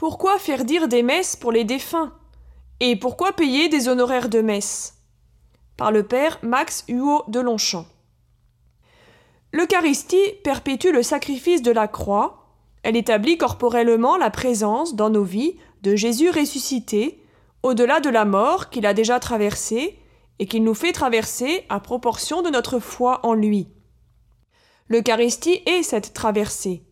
[0.00, 2.14] Pourquoi faire dire des messes pour les défunts?
[2.80, 4.94] Et pourquoi payer des honoraires de messe
[5.76, 7.84] Par le père Max Huot de Longchamp.
[9.52, 12.46] L'Eucharistie perpétue le sacrifice de la croix,
[12.82, 17.22] elle établit corporellement la présence dans nos vies de Jésus ressuscité,
[17.62, 19.98] au-delà de la mort qu'il a déjà traversée
[20.38, 23.68] et qu'il nous fait traverser à proportion de notre foi en lui.
[24.88, 26.84] L'Eucharistie est cette traversée.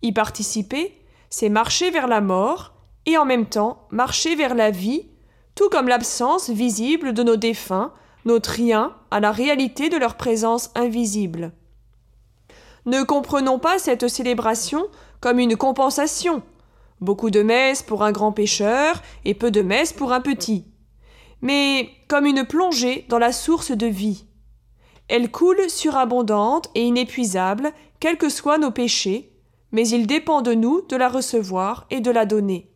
[0.00, 0.99] Y participer,
[1.30, 2.74] c'est marcher vers la mort
[3.06, 5.06] et en même temps marcher vers la vie,
[5.54, 7.92] tout comme l'absence visible de nos défunts,
[8.24, 11.52] notre rien à la réalité de leur présence invisible.
[12.86, 14.86] Ne comprenons pas cette célébration
[15.20, 16.42] comme une compensation.
[17.00, 20.66] Beaucoup de messes pour un grand pécheur et peu de messes pour un petit.
[21.40, 24.26] Mais comme une plongée dans la source de vie.
[25.08, 29.32] Elle coule surabondante et inépuisable, quels que soient nos péchés,
[29.72, 32.70] mais il dépend de nous de la recevoir et de la donner.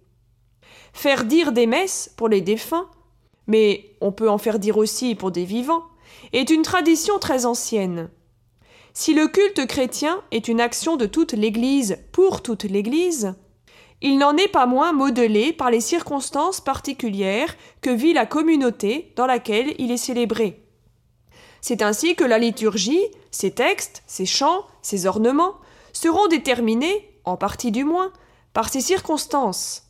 [0.93, 2.89] Faire dire des messes pour les défunts,
[3.47, 5.85] mais on peut en faire dire aussi pour des vivants,
[6.33, 8.11] est une tradition très ancienne.
[8.93, 13.35] Si le culte chrétien est une action de toute l'Église pour toute l'Église,
[14.01, 19.27] il n'en est pas moins modelé par les circonstances particulières que vit la communauté dans
[19.27, 20.61] laquelle il est célébré.
[21.61, 25.55] C'est ainsi que la liturgie, ses textes, ses chants, ses ornements
[25.95, 28.13] seront déterminés, en partie du moins,
[28.53, 29.85] par ces circonstances,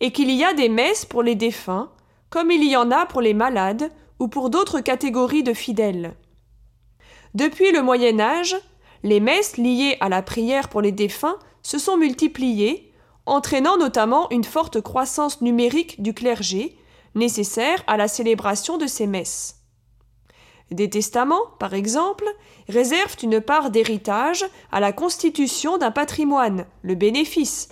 [0.00, 1.90] et qu'il y a des messes pour les défunts,
[2.28, 6.14] comme il y en a pour les malades ou pour d'autres catégories de fidèles.
[7.34, 8.56] Depuis le Moyen Âge,
[9.02, 12.92] les messes liées à la prière pour les défunts se sont multipliées,
[13.26, 16.76] entraînant notamment une forte croissance numérique du clergé,
[17.14, 19.63] nécessaire à la célébration de ces messes.
[20.70, 22.24] Des testaments, par exemple,
[22.68, 27.68] réservent une part d'héritage à la constitution d'un patrimoine, le bénéfice,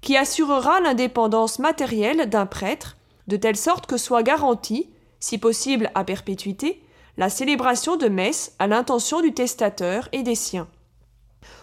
[0.00, 2.96] qui assurera l'indépendance matérielle d'un prêtre,
[3.26, 6.82] de telle sorte que soit garantie, si possible à perpétuité,
[7.16, 10.68] la célébration de messe à l'intention du testateur et des siens.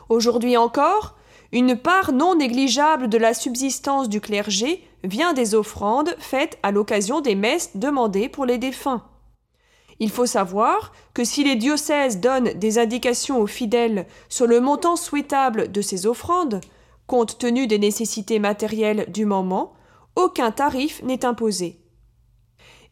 [0.09, 1.15] Aujourd'hui encore,
[1.51, 7.21] une part non négligeable de la subsistance du clergé vient des offrandes faites à l'occasion
[7.21, 9.03] des messes demandées pour les défunts.
[9.99, 14.95] Il faut savoir que si les diocèses donnent des indications aux fidèles sur le montant
[14.95, 16.61] souhaitable de ces offrandes,
[17.07, 19.73] compte tenu des nécessités matérielles du moment,
[20.15, 21.79] aucun tarif n'est imposé.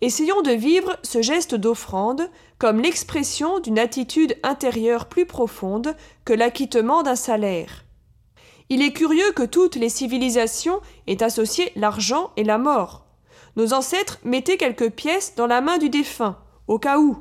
[0.01, 5.95] Essayons de vivre ce geste d'offrande comme l'expression d'une attitude intérieure plus profonde
[6.25, 7.85] que l'acquittement d'un salaire.
[8.69, 13.05] Il est curieux que toutes les civilisations aient associé l'argent et la mort.
[13.57, 17.17] Nos ancêtres mettaient quelques pièces dans la main du défunt, au cas où.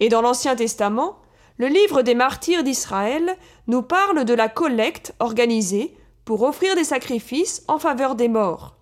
[0.00, 1.18] Et dans l'Ancien Testament,
[1.58, 3.36] le livre des martyrs d'Israël
[3.66, 8.76] nous parle de la collecte organisée pour offrir des sacrifices en faveur des morts.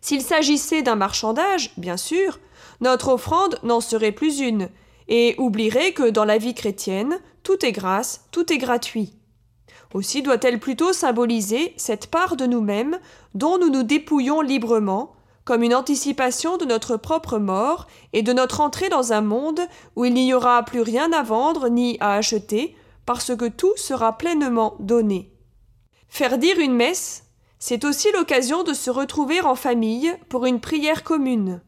[0.00, 2.38] S'il s'agissait d'un marchandage, bien sûr,
[2.80, 4.68] notre offrande n'en serait plus une,
[5.08, 9.12] et oublierait que dans la vie chrétienne, tout est grâce, tout est gratuit.
[9.92, 12.98] Aussi doit-elle plutôt symboliser cette part de nous-mêmes
[13.34, 15.12] dont nous nous dépouillons librement,
[15.50, 19.60] comme une anticipation de notre propre mort et de notre entrée dans un monde
[19.96, 24.16] où il n'y aura plus rien à vendre ni à acheter, parce que tout sera
[24.16, 25.32] pleinement donné.
[26.08, 27.24] Faire dire une messe,
[27.58, 31.60] c'est aussi l'occasion de se retrouver en famille pour une prière commune.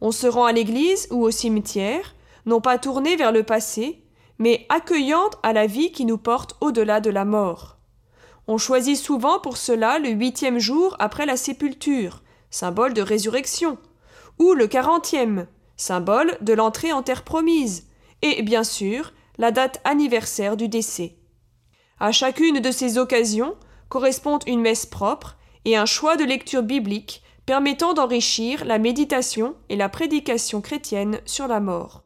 [0.00, 2.14] On se rend à l'église ou au cimetière,
[2.44, 4.04] non pas tourné vers le passé,
[4.38, 7.78] mais accueillante à la vie qui nous porte au-delà de la mort.
[8.46, 13.78] On choisit souvent pour cela le huitième jour après la sépulture, symbole de résurrection,
[14.38, 15.46] ou le quarantième,
[15.76, 17.88] symbole de l'entrée en terre promise,
[18.22, 21.16] et bien sûr la date anniversaire du décès.
[21.98, 23.56] À chacune de ces occasions,
[23.88, 29.76] correspondent une messe propre et un choix de lecture biblique permettant d'enrichir la méditation et
[29.76, 32.05] la prédication chrétienne sur la mort.